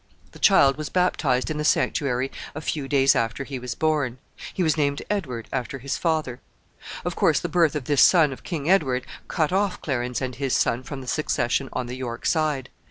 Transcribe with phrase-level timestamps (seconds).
[0.31, 4.17] The child was baptized in the sanctuary a few days after he was born.
[4.51, 6.39] He was named Edward, after his father.
[7.05, 10.55] Of course, the birth of this son of King Edward cut off Clarence and his
[10.55, 12.69] son from the succession on the York side.